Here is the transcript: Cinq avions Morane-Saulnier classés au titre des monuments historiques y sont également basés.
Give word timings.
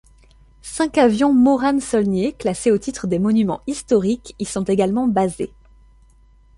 Cinq 0.63 0.97
avions 0.97 1.31
Morane-Saulnier 1.31 2.33
classés 2.33 2.71
au 2.71 2.79
titre 2.79 3.05
des 3.05 3.19
monuments 3.19 3.61
historiques 3.67 4.33
y 4.39 4.45
sont 4.45 4.63
également 4.63 5.07
basés. 5.07 5.53